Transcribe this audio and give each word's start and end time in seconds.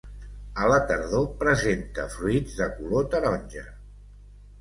A 0.61 0.69
la 0.69 0.77
tardor 0.91 1.27
presenta 1.43 2.05
fruits 2.13 2.55
de 2.61 2.69
color 2.79 3.05
taronja. 3.13 3.63